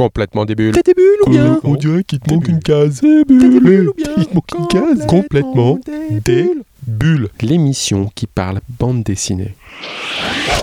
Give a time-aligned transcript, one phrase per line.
[0.00, 0.72] Complètement des bulles.
[0.72, 3.02] T'as des bulles ou bien On dirait qu'il te manque une case.
[3.02, 5.06] T'as des bulles ou bien Il te manque une case.
[5.06, 5.78] Complètement
[6.24, 6.50] des
[6.86, 7.28] bulles.
[7.42, 9.54] L'émission qui parle bande dessinée.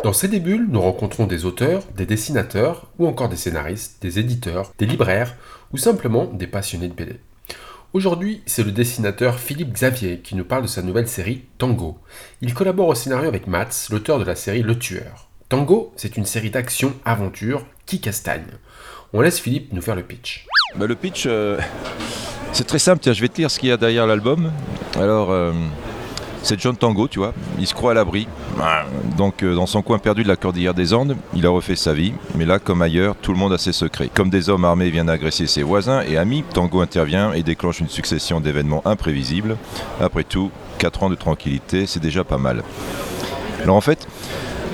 [0.04, 4.74] Dans ces débuts, nous rencontrons des auteurs, des dessinateurs, ou encore des scénaristes, des éditeurs,
[4.80, 5.36] des libraires,
[5.72, 7.20] ou simplement des passionnés de BD.
[7.94, 12.00] Aujourd'hui, c'est le dessinateur Philippe Xavier qui nous parle de sa nouvelle série Tango.
[12.42, 15.27] Il collabore au scénario avec Mats, l'auteur de la série Le Tueur.
[15.50, 18.48] Tango, c'est une série d'action-aventure qui castagne.
[19.14, 20.46] On laisse Philippe nous faire le pitch.
[20.76, 21.58] Bah, le pitch, euh,
[22.52, 23.00] c'est très simple.
[23.02, 24.52] Tiens, je vais te lire ce qu'il y a derrière l'album.
[25.00, 25.54] Alors, euh,
[26.44, 27.34] c'est John Tango, tu vois.
[27.60, 28.28] Il se croit à l'abri.
[29.16, 31.94] Donc, euh, dans son coin perdu de la cordillère des Andes, il a refait sa
[31.94, 32.12] vie.
[32.36, 34.10] Mais là, comme ailleurs, tout le monde a ses secrets.
[34.14, 37.88] Comme des hommes armés viennent agresser ses voisins et amis, Tango intervient et déclenche une
[37.88, 39.56] succession d'événements imprévisibles.
[40.02, 42.64] Après tout, 4 ans de tranquillité, c'est déjà pas mal.
[43.64, 44.06] Alors, en fait.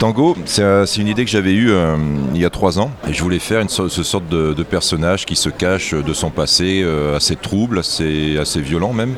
[0.04, 1.96] Tango, c'est euh, c'est une idée que j'avais eue euh,
[2.36, 5.48] il y a trois ans et je voulais faire ce sorte de, personnage qui se
[5.48, 9.16] cache de son passé euh, assez trouble, assez, violent même.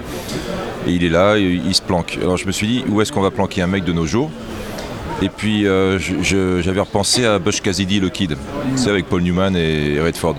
[0.85, 2.19] Et il est là, il se planque.
[2.21, 4.29] Alors je me suis dit, où est-ce qu'on va planquer un mec de nos jours?
[5.21, 8.37] Et puis euh, j'avais repensé à Bush Cassidy, le Kid,
[8.75, 10.35] c'est avec Paul Newman et Redford.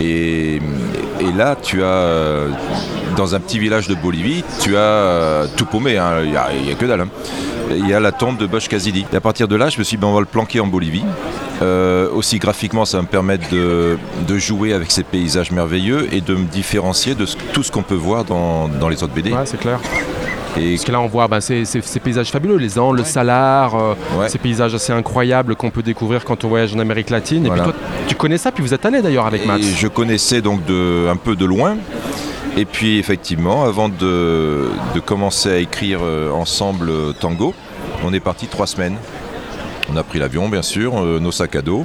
[0.00, 0.60] Et,
[1.36, 2.48] là, tu as, euh,
[3.16, 6.74] dans un petit village de Bolivie, tu as euh, tout paumé, hein, il n'y a,
[6.74, 7.02] que dalle.
[7.02, 7.08] hein.
[7.70, 9.06] Il y a la tombe de Bush Cassidy.
[9.10, 10.66] Et à partir de là, je me suis dit, ben, on va le planquer en
[10.66, 11.04] Bolivie.
[12.12, 13.96] Aussi graphiquement, ça va me permettre de,
[14.36, 17.24] jouer avec ces paysages merveilleux et de me différencier de
[17.54, 19.32] tout ce qu'on peut voir dans, dans les autres BD.
[19.32, 19.80] Ouais, c'est clair.
[20.56, 23.04] Et Parce que là, on voit bah, ces, ces- ces paysages fabuleux, les Andes, le
[23.04, 24.28] Salar, euh, Ouais.
[24.28, 27.46] ces paysages assez incroyables qu'on peut découvrir quand on voyage en Amérique latine.
[27.46, 27.62] Voilà.
[27.62, 29.66] Et puis toi, tu connais ça, puis vous êtes allé d'ailleurs avec Et Max.
[29.76, 31.76] je connaissais donc de, un peu de loin.
[32.56, 37.52] Et puis effectivement, avant de, de commencer à écrire euh, ensemble euh, Tango,
[38.04, 38.96] on est parti trois semaines.
[39.92, 41.84] On a pris l'avion, bien sûr, nos sacs à dos.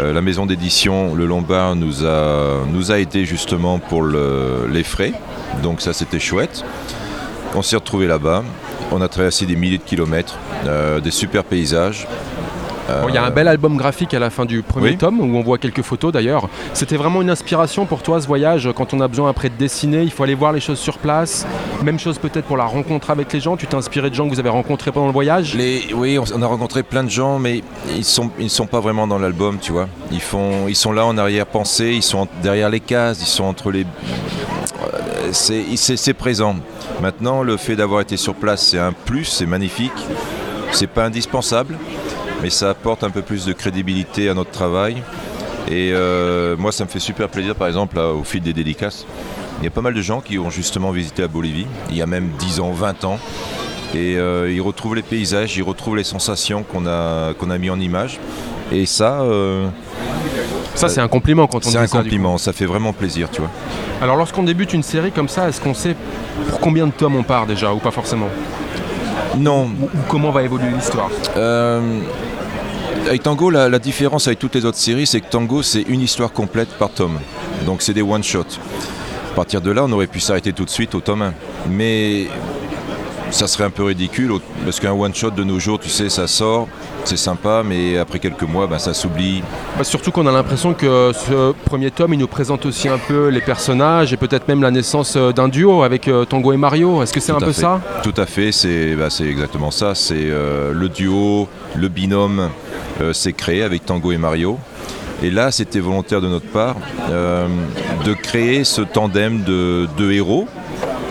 [0.00, 4.82] Euh, la maison d'édition Le Lombard nous a, nous a aidé justement pour le- les
[4.82, 5.12] frais.
[5.62, 6.64] Donc ça, c'était chouette.
[7.56, 8.44] On s'est retrouvés là-bas.
[8.92, 10.36] On a traversé des milliers de kilomètres,
[10.66, 12.06] euh, des super paysages.
[12.88, 14.96] Bon, Il y a un bel album graphique à la fin du premier Oui.
[14.96, 16.48] tome où on voit quelques photos d'ailleurs.
[16.72, 20.02] C'était vraiment une inspiration pour toi ce voyage quand on a besoin après de dessiner,
[20.02, 21.46] il faut aller voir les choses sur place.
[21.82, 23.56] Même chose peut-être pour la rencontre avec les gens.
[23.56, 25.54] Tu t'es inspiré de gens que vous avez rencontrés pendant le voyage?
[25.54, 29.06] Les, oui, on, a rencontré plein de gens, mais ils sont, ils sont pas vraiment
[29.08, 29.88] dans l'album, tu vois.
[30.12, 33.70] Ils font, ils sont là en arrière-pensée, ils sont derrière les cases, ils sont entre
[33.72, 33.84] les.
[35.32, 36.56] C'est présent.
[37.00, 39.92] Maintenant, le fait d'avoir été sur place, c'est un plus, c'est magnifique.
[40.72, 41.78] C'est pas indispensable,
[42.42, 45.02] mais ça apporte un peu plus de crédibilité à notre travail.
[45.68, 49.06] Et euh, moi, ça me fait super plaisir, par exemple, au fil des dédicaces.
[49.60, 52.02] Il y a pas mal de gens qui ont justement visité la Bolivie, il y
[52.02, 53.18] a même 10 ans, 20 ans.
[53.94, 57.70] Et euh, ils retrouvent les paysages, ils retrouvent les sensations qu'on a, qu'on a mis
[57.70, 58.20] en image.
[58.70, 59.68] Et ça, euh,
[60.76, 61.98] Ça, c'est un compliment quand on c'est dit un ça, du coup.
[62.04, 63.50] compliment, ça fait vraiment plaisir, tu vois.
[64.02, 65.96] Alors, lorsqu'on débute une série comme ça, est-ce qu'on sait
[66.50, 68.28] pour combien de tomes on part déjà ou pas forcément?
[69.38, 71.10] Non, ou, ou comment va évoluer l'histoire?
[71.36, 71.80] Euh,
[73.06, 76.00] avec Tango, la, la différence avec toutes les autres séries, c'est que Tango, c'est une
[76.00, 77.18] histoire complète par tome.
[77.64, 78.58] Donc c'est des one-shots.
[79.32, 81.34] À partir de là, on aurait pu s'arrêter tout de suite au tome 1.
[81.70, 82.26] Mais
[83.30, 84.32] ça serait un peu ridicule,
[84.64, 86.68] parce qu'un one-shot de nos jours, tu sais, ça sort,
[87.04, 89.42] c'est sympa, mais après quelques mois, ben, ça s'oublie.
[89.76, 93.28] Bah, surtout qu'on a l'impression que ce premier tome, il nous présente aussi un peu
[93.28, 97.02] les personnages et peut-être même la naissance euh, d'un duo avec euh, Tango et Mario.
[97.02, 97.60] Est-ce que c'est un peu fait.
[97.60, 97.80] ça?
[98.02, 99.94] Tout à fait, c'est bah, exactement ça.
[99.94, 102.50] C'est euh, le duo, le binôme
[103.00, 104.58] euh, s'est créé avec Tango et Mario.
[105.22, 106.76] Et là, c'était volontaire de notre part
[107.08, 110.46] de créer ce tandem de deux héros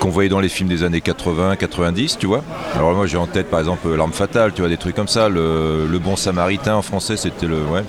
[0.05, 2.43] qu'on voyait dans les films des années 80, 90, tu vois.
[2.75, 5.29] Alors moi, j'ai en tête, par exemple, L'arme fatale, tu vois, des trucs comme ça.
[5.29, 7.57] Le, bon samaritain en français, c'était le...
[7.63, 7.83] Ouais.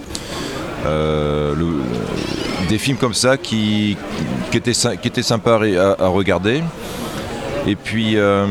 [0.86, 1.82] Euh, le-
[2.70, 3.98] des films comme ça qui,
[4.54, 5.60] étaient, qui étaient sympas
[5.98, 6.62] à, regarder.
[7.66, 8.46] Et puis, euh,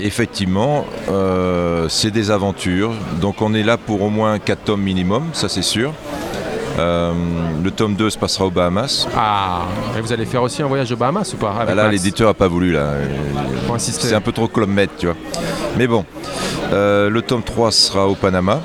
[0.00, 2.92] effectivement, euh, c'est des aventures.
[3.20, 5.92] Donc on est là pour au moins 4 tomes minimum, ça c'est sûr.
[6.78, 7.12] Euh,
[7.62, 9.06] le tome 2 se passera aux Bahamas.
[9.16, 9.62] Ah,
[9.96, 12.34] et vous allez faire aussi un voyage aux Bahamas ou pas avec là, l'éditeur n'a
[12.34, 12.92] pas voulu, là.
[13.78, 15.16] C'est un peu trop Club Med, tu vois.
[15.76, 16.04] Mais bon,
[16.72, 18.60] euh, le tome 3 sera au Panama.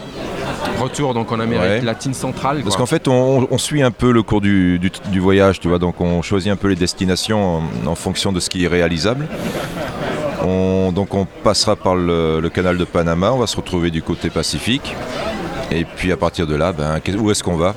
[0.79, 1.81] Retour donc en Amérique Ouais.
[1.81, 2.61] latine centrale.
[2.63, 5.67] Parce qu'en fait, on, on suit un peu le cours du, du- du voyage, tu
[5.69, 5.79] vois.
[5.79, 9.27] Donc, on choisit un peu les destinations en, en fonction de ce qui est réalisable.
[10.45, 13.31] On- donc, on passera par le, le canal de Panama.
[13.33, 14.95] On va se retrouver du côté Pacifique.
[15.71, 17.75] Et puis, à partir de là, ben, où est-ce qu'on va?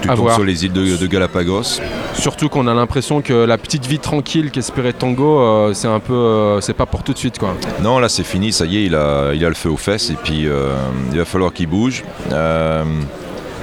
[0.00, 1.80] Tu tombes sur les îles de, de Galapagos.
[2.14, 6.14] Surtout qu'on a l'impression que la petite vie tranquille qu'espérait Tango, euh, c'est un peu,
[6.14, 7.54] euh, c'est pas pour tout de suite quoi.
[7.82, 8.52] Non, là, c'est fini.
[8.52, 10.10] Ça y est, il a, il a le feu aux fesses.
[10.10, 10.74] Et puis, euh,
[11.12, 12.04] il va falloir qu'il bouge.
[12.32, 12.84] Euh,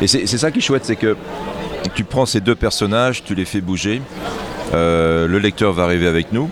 [0.02, 1.16] et c'est ça qui est chouette, c'est que
[1.94, 4.02] tu prends ces deux personnages, tu les fais bouger.
[4.74, 6.50] Le lecteur va arriver avec nous.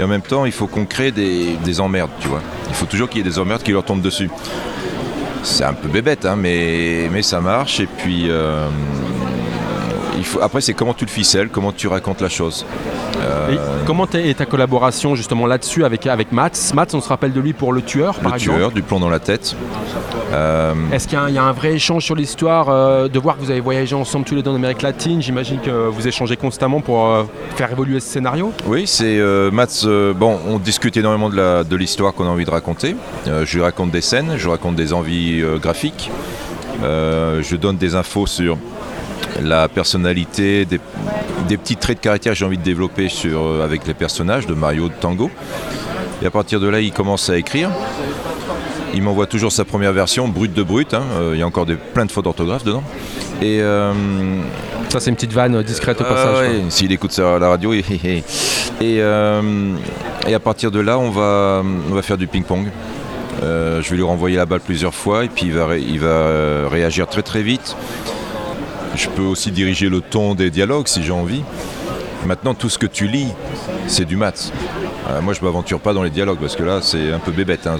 [0.00, 2.40] Et en même temps, il faut qu'on crée des, des emmerdes, tu vois.
[2.68, 4.28] Il faut toujours qu'il y ait des emmerdes qui leur tombent dessus.
[5.44, 7.78] C'est un peu bébête, hein, mais, mais ça marche.
[7.78, 8.66] Et puis, euh,
[10.16, 12.64] il faut, après, c'est comment tu le ficelles, comment tu racontes la chose.
[13.20, 13.56] Euh,
[13.86, 16.50] comment est ta collaboration justement là-dessus avec, avec Mats?
[16.74, 18.58] Mats, on se rappelle de lui pour Le Tueur, par le exemple.
[18.58, 19.56] tueur, du plomb dans la tête.
[20.32, 23.08] Euh, Est-ce qu'il y, a un- il y a un vrai échange sur l'histoire euh,
[23.08, 25.22] de voir que vous avez voyagé ensemble tous les deux en Amérique latine?
[25.22, 27.08] J'imagine que vous échangez constamment pour
[27.56, 28.52] faire évoluer ce scénario.
[28.66, 29.18] Oui, c'est
[29.52, 29.84] Mats.
[30.16, 32.96] bon, on discute énormément de l'histoire qu'on a envie de raconter.
[33.26, 36.10] Je lui raconte des scènes, je lui raconte des envies graphiques.
[36.82, 38.56] Je donne des infos sur
[39.42, 40.80] la personnalité, des,
[41.48, 44.46] des petits traits de caractère que j'ai envie de développer sur, euh, avec les personnages
[44.46, 45.30] de Mario, de Tango.
[46.22, 47.70] Et à partir de là, il commence à écrire.
[48.94, 50.94] Il m'envoie toujours sa première version, brute de brute.
[50.94, 51.02] hein.
[51.18, 52.84] Euh, il y a encore des, plein de fautes d'orthographe dedans.
[53.42, 53.92] Et euh,
[54.88, 56.48] Ça, c'est une petite vanne discrète au ah passage.
[56.48, 58.22] ouais, S'il écoute ça à la radio, et,
[58.82, 59.72] euh,
[60.28, 62.68] et à partir de là, on va, on va faire du ping-pong.
[63.42, 65.98] Euh, je vais lui renvoyer la balle plusieurs fois et puis il va, ré- il
[65.98, 67.76] va euh, réagir très très vite.
[68.96, 71.42] Je peux aussi diriger le ton des dialogues si j'ai envie.
[72.26, 73.28] Maintenant, tout ce que tu lis,
[73.86, 74.52] c'est du maths.
[75.10, 77.66] Euh, moi, je m'aventure pas dans les dialogues parce que là, c'est un peu bébête.
[77.66, 77.76] hein,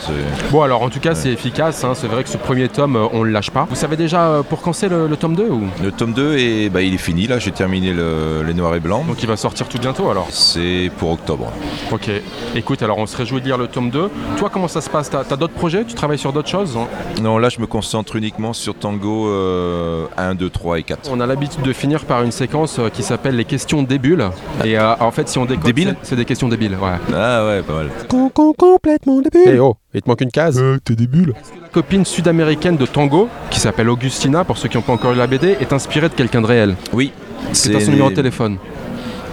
[0.51, 1.83] Bon, alors en tout cas, c'est efficace.
[1.85, 1.93] hein.
[1.95, 3.67] C'est vrai que ce premier tome, euh, on le lâche pas.
[3.71, 5.63] Vous savez déjà euh, pour quand c'est le, le tome 2 ou...
[5.83, 7.27] Le tome 2, est, bah, il est fini.
[7.27, 9.07] Là, j'ai terminé le- les noirs et blancs.
[9.07, 10.27] Donc il va sortir tout bientôt alors.
[10.31, 11.51] C'est pour octobre.
[11.93, 12.11] Ok.
[12.55, 14.11] Écoute, alors on se réjouit de lire le tome 2.
[14.37, 15.09] Toi, comment ça se passe?
[15.11, 15.85] T'as as, d'autres projets?
[15.85, 16.77] Tu travailles sur d'autres choses?
[17.23, 21.09] Non, là, je me concentre uniquement sur Tango euh, 1, 2, 3 et 4.
[21.11, 24.29] On a l'habitude de finir par une séquence euh, qui s'appelle les questions débiles.
[24.65, 25.73] Et en fait, si on décode,
[26.03, 26.77] c'est des questions débiles.
[26.81, 27.14] Ouais.
[27.17, 27.91] Ah ouais, pas mal.
[28.09, 29.61] Con, con, complètement Eh débile.
[29.61, 30.59] oh, il te manque une case.
[30.61, 31.35] Euh, t'es des bulles.
[31.73, 35.27] copine sud-américaine de Tango, qui s'appelle Augustina, pour ceux qui n'ont pas encore lu la
[35.27, 36.77] BD, est inspirée de quelqu'un de réel.
[36.93, 37.13] Oui.
[37.53, 38.59] C'est son numéro de téléphone.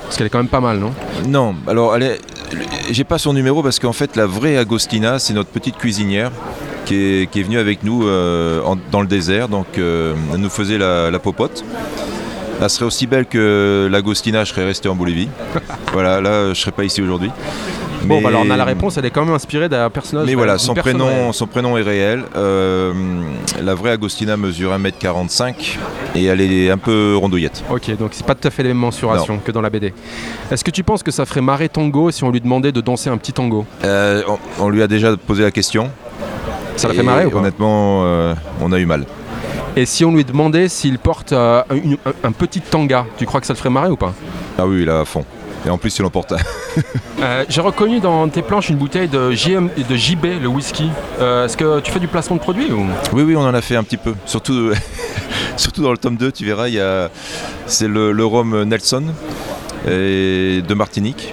[0.04, 0.92] Parce qu'elle est quand même pas mal, non?
[1.28, 2.20] Non, alors elle est-
[2.92, 6.32] j'ai pas son numéro parce qu'en fait la vraie Agostina, c'est notre petite cuisinière
[6.86, 10.42] qui est, qui est venue avec nous euh, en- dans le désert, donc euh, elle
[10.42, 11.64] nous faisait la, la popote.
[12.62, 15.30] Elle serait aussi belle que l'Agostina, je serais resté en Bolivie.
[15.94, 17.32] voilà, là je serais pas ici aujourd'hui.
[18.04, 20.26] Bon, Mais- bah alors on a la réponse, elle est quand même inspirée d'un personnage.
[20.28, 21.34] Mais voilà, son prénom, réelle.
[21.34, 22.24] son prénom est réel.
[22.36, 22.94] Euh,
[23.62, 25.78] la vraie Agostina mesure 1m45
[26.16, 27.64] et elle est un peu rondouillette.
[27.70, 29.94] Ok, donc c'est pas tout à fait les mêmes mensurations que dans la BD.
[30.52, 33.10] Est-ce que tu penses que ça ferait marrer Tango si on lui demandait de danser
[33.10, 33.66] un petit tango?
[33.84, 35.90] Euh, on, on lui a déjà posé la question.
[36.76, 37.38] Ça la fait marrer ou pas?
[37.40, 39.06] Honnêtement, euh, on a eu mal.
[39.78, 43.40] Et si on lui demandait s'il porte euh, une- un, un petit tanga, tu crois
[43.40, 44.14] que ça le ferait marrer ou pas?
[44.58, 45.24] Ah oui, là à fond.
[45.66, 46.38] Et en plus, il emporte un.
[47.22, 50.90] Euh, J'ai reconnu dans tes planches une bouteille de, JM, de JB, le whisky.
[51.20, 52.84] Euh, Est-ce que tu fais du placement de produit ou?
[53.14, 54.16] Oui, oui, on en a fait un petit peu.
[54.26, 54.72] Surtout,
[55.58, 57.10] surtout dans le tome 2, tu verras, il a,
[57.68, 59.04] c'est le, le rhum Nelson
[59.88, 61.32] et de Martinique.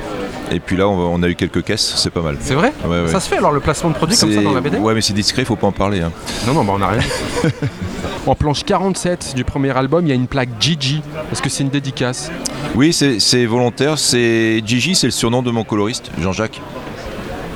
[0.51, 2.37] Et puis là, on, a eu quelques caisses, c'est pas mal.
[2.41, 2.73] C'est vrai?
[2.85, 3.09] Ouais, ouais.
[3.09, 5.01] Ça se fait alors le placement de produit comme ça dans la BD Ouais, mais
[5.03, 6.01] c'est discret, faut pas en parler.
[6.01, 6.11] hein.
[6.47, 7.03] Non, non, bah on a rien.
[8.29, 11.03] en planche 47 du premier album, il y a une plaque Gigi.
[11.33, 12.31] Est-ce que c'est une dédicace
[12.75, 13.99] Oui, c'est volontaire.
[13.99, 16.61] C'est Gigi, c'est le surnom de mon coloriste, Jean-Jacques.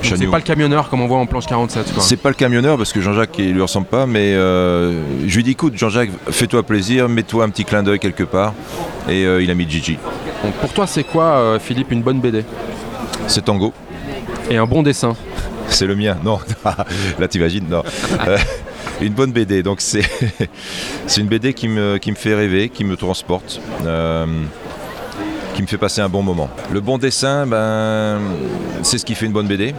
[0.01, 1.93] C'est pas le camionneur comme on voit en planche 47.
[1.93, 2.03] Quoi.
[2.03, 5.43] C'est pas le camionneur parce que Jean-Jacques il lui ressemble pas, mais euh, je lui
[5.43, 8.53] dis écoute Jean-Jacques, fais-toi plaisir, mets-toi un petit clin d'œil quelque part.
[9.07, 9.97] Et euh, il a mis Gigi.
[10.43, 12.43] Donc, pour toi, c'est quoi, euh, Philippe, une bonne BD
[13.27, 13.73] C'est Tango.
[14.49, 15.15] Et un bon dessin
[15.69, 16.17] C'est le mien.
[16.23, 16.39] Non,
[17.19, 17.83] là t'imagines, non.
[19.03, 19.63] Une bonne BD.
[19.63, 20.05] Donc c'est
[21.17, 24.25] une BD qui me, qui me fait rêver, qui me transporte, euh,
[25.53, 26.49] qui me fait passer un bon moment.
[26.71, 28.21] Le bon dessin, ben,
[28.81, 29.75] c'est ce qui fait une bonne BD.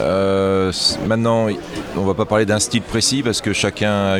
[0.00, 0.70] Euh,
[1.08, 1.48] maintenant,
[1.96, 4.16] on va pas parler d'un style précis parce que chacun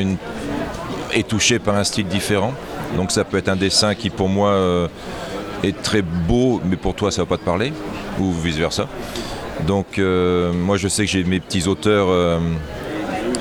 [1.13, 2.53] est touché par un style différent.
[2.97, 4.89] Donc ça peut être un dessin qui pour moi euh,
[5.63, 7.73] est très beau, mais pour toi ça va pas te parler,
[8.19, 8.89] ou vice versa.
[9.69, 12.09] Donc moi je sais que j'ai mes petits auteurs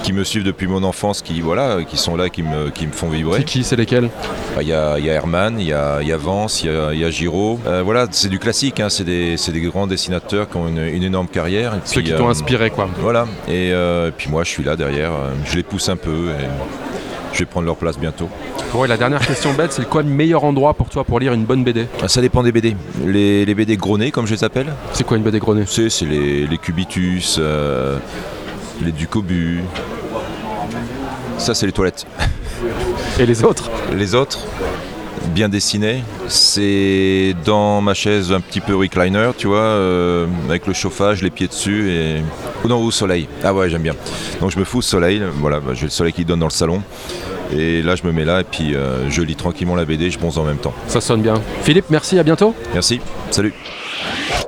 [0.06, 2.92] qui me suivent depuis mon enfance, qui voilà, qui sont là, qui me, qui me
[2.92, 3.40] font vibrer.
[3.40, 4.12] C'est qui C'est lesquels
[4.56, 6.76] Bah, Il y, a, y a Herman, il y a, y a Vance, il y
[6.76, 7.60] a, y a Giraud.
[7.66, 11.02] Euh, voilà, c'est du classique, hein, c'est des, des grands dessinateurs qui ont une, une
[11.02, 11.74] énorme carrière.
[11.74, 12.88] Et Ceux puis, qui t'ont euh, inspiré, quoi.
[13.00, 15.12] Voilà, et euh, puis moi je suis là derrière,
[15.44, 16.46] je les pousse un peu et
[17.34, 18.30] je vais prendre leur place bientôt.
[18.74, 21.34] Bon, et la dernière question bête, c'est quoi le meilleur endroit pour toi pour lire
[21.34, 22.76] une bonne BD Ah, Ça dépend des BD.
[23.06, 26.06] Les, les BD gros nez, comme je les appelle, C'est quoi une BD sais, c'est
[26.06, 27.98] les, les Cubitus, euh,
[28.82, 29.62] les Ducobu.
[31.38, 32.06] Ça, c'est les toilettes.
[33.20, 34.40] Et les autres Les autres,
[35.34, 40.74] bien dessinés, c'est dans ma chaise un petit peu recliner, tu vois, euh, avec le
[40.74, 42.22] chauffage, les pieds dessus et.
[42.64, 43.28] Ou non, au soleil.
[43.44, 43.96] Ah ouais, j'aime bien.
[44.42, 46.52] Donc je me fous au soleil, voilà, bah, j'ai le soleil qui donne dans le
[46.52, 46.82] salon.
[47.56, 50.18] Et là, je me mets là et puis euh, je lis tranquillement la BD, je
[50.18, 50.74] bronze en même temps.
[50.88, 51.36] Ça sonne bien.
[51.62, 52.56] Philippe, merci, à bientôt.
[52.74, 53.54] Merci, salut.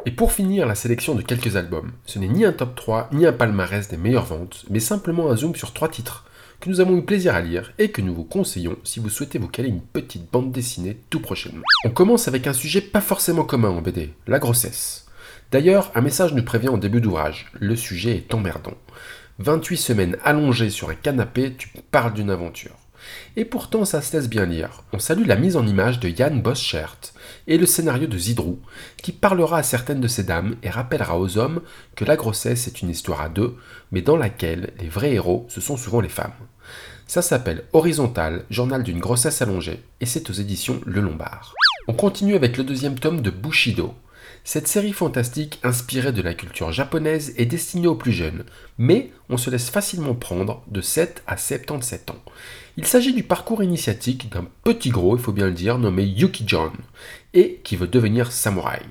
[0.07, 3.25] Et pour finir la sélection de quelques albums, ce n'est ni un top 3, ni
[3.25, 6.23] un palmarès des meilleures ventes, mais simplement un zoom sur trois titres
[6.61, 9.37] que nous avons eu plaisir à lire et que nous vous conseillons si vous souhaitez
[9.37, 11.65] vous caler une petite bande dessinée tout prochainement.
[11.83, 15.07] On commence avec un sujet pas forcément commun en BD, la grossesse.
[15.51, 18.75] D'ailleurs, un message nous prévient en début d'ouvrage, le sujet est emmerdant.
[19.39, 22.77] 28 semaines allongées sur un canapé, tu parles d'une aventure.
[23.35, 24.83] Et pourtant, ça se laisse bien lire.
[24.93, 26.97] On salue la mise en image de Jan Boschert
[27.47, 28.59] et le scénario de Zidrou,
[29.01, 31.61] qui parlera à certaines de ces dames et rappellera aux hommes
[31.95, 33.55] que la grossesse est une histoire à deux,
[33.91, 36.33] mais dans laquelle les vrais héros, ce sont souvent les femmes.
[37.05, 41.53] Ça s'appelle Horizontal, journal d'une grossesse allongée, et c'est aux éditions Le Lombard.
[41.87, 43.93] On continue avec le deuxième tome de Bushido.
[44.49, 48.45] Cette série fantastique inspirée de la culture japonaise est destinée aux plus jeunes,
[48.77, 52.23] mais on se laisse facilement prendre de 7 à 77 ans.
[52.77, 56.45] Il s'agit du parcours initiatique d'un petit gros, il faut bien le dire, nommé Yuki
[56.47, 56.71] John,
[57.33, 58.83] et qui veut devenir samouraï.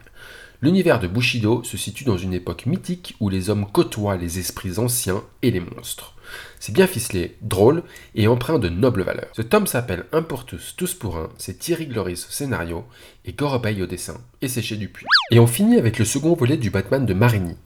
[0.62, 4.78] L'univers de Bushido se situe dans une époque mythique où les hommes côtoient les esprits
[4.78, 6.14] anciens et les monstres.
[6.58, 7.82] C'est bien ficelé, drôle
[8.14, 9.28] et empreint de nobles valeurs.
[9.34, 12.84] Ce tome s'appelle Un pour tous, tous pour un, c'est Thierry Gloris au scénario
[13.24, 15.06] et Gorobei au dessin, et c'est chez Dupuis.
[15.30, 17.56] Et on finit avec le second volet du Batman de Marini.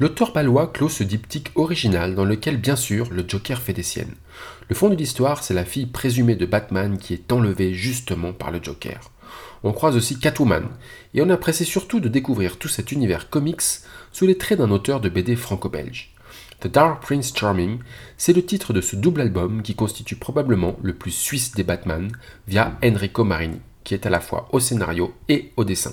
[0.00, 4.14] L'auteur palois clôt ce diptyque original dans lequel bien sûr le Joker fait des siennes.
[4.68, 8.50] Le fond de l'histoire, c'est la fille présumée de Batman qui est enlevée justement par
[8.50, 9.00] le Joker.
[9.62, 10.68] On croise aussi Catwoman,
[11.14, 13.62] et on apprécie surtout de découvrir tout cet univers comics
[14.12, 16.12] sous les traits d'un auteur de BD franco-belge.
[16.60, 17.78] The Dark Prince Charming,
[18.18, 22.12] c'est le titre de ce double album qui constitue probablement le plus suisse des Batman
[22.48, 25.92] via Enrico Marini, qui est à la fois au scénario et au dessin.